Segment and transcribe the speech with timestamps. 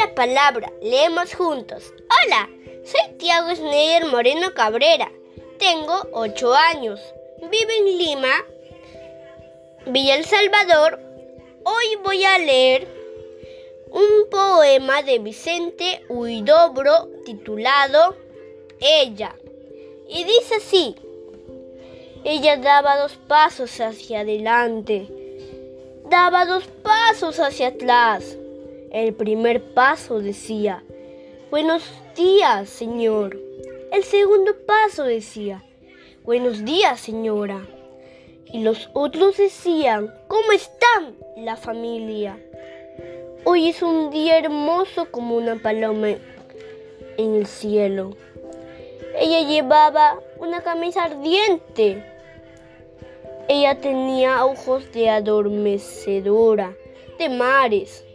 [0.00, 1.92] la palabra, leemos juntos.
[2.26, 2.48] Hola,
[2.84, 5.10] soy Tiago Schneider Moreno Cabrera.
[5.58, 7.00] Tengo 8 años.
[7.40, 8.44] Vivo en Lima,
[9.86, 11.00] Villa El Salvador.
[11.64, 12.88] Hoy voy a leer
[13.90, 18.16] un poema de Vicente Huidobro titulado
[18.80, 19.34] Ella.
[20.08, 20.96] Y dice así.
[22.24, 25.08] Ella daba dos pasos hacia adelante,
[26.10, 28.36] daba dos pasos hacia atrás.
[28.90, 30.82] El primer paso decía,
[31.50, 31.82] Buenos
[32.16, 33.38] días, señor.
[33.92, 35.62] El segundo paso decía,
[36.24, 37.66] Buenos días, señora.
[38.50, 42.38] Y los otros decían, ¿cómo están la familia?
[43.44, 46.08] Hoy es un día hermoso como una paloma
[47.18, 48.16] en el cielo.
[49.20, 52.02] Ella llevaba una camisa ardiente.
[53.50, 56.74] Ella tenía ojos de adormecedora,
[57.18, 58.06] de mares.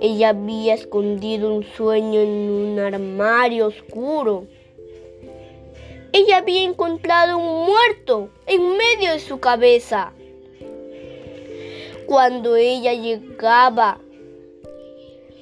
[0.00, 4.46] Ella había escondido un sueño en un armario oscuro.
[6.12, 10.12] Ella había encontrado un muerto en medio de su cabeza.
[12.06, 13.98] Cuando ella llegaba,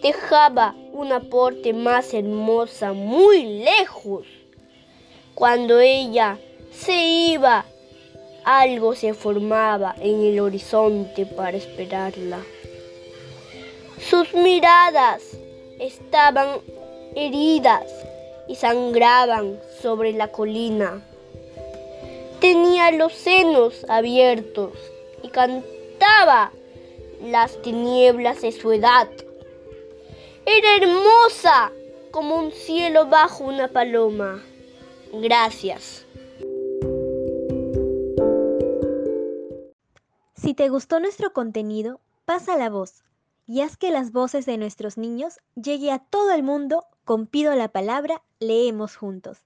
[0.03, 4.27] dejaba un aporte más hermosa muy lejos.
[5.35, 6.39] Cuando ella
[6.71, 7.65] se iba,
[8.45, 12.39] algo se formaba en el horizonte para esperarla.
[14.11, 15.23] Sus miradas
[15.79, 16.59] estaban
[17.15, 17.85] heridas
[18.49, 21.01] y sangraban sobre la colina.
[22.41, 24.73] Tenía los senos abiertos
[25.23, 26.51] y cantaba
[27.23, 29.09] las tinieblas de su edad.
[30.47, 31.71] Era hermosa
[32.11, 34.43] como un cielo bajo una paloma.
[35.13, 36.05] Gracias.
[40.35, 43.05] Si te gustó nuestro contenido, pasa la voz
[43.53, 47.55] y haz que las voces de nuestros niños llegue a todo el mundo con Pido
[47.55, 49.45] la Palabra, leemos juntos.